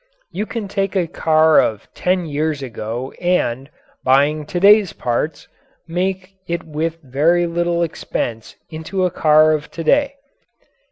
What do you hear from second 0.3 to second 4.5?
You can take a car of ten years ago and, buying